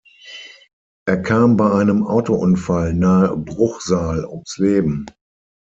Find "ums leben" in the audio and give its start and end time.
4.25-5.05